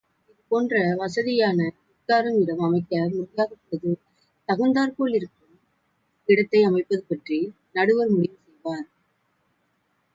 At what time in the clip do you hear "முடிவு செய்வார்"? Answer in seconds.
8.09-8.87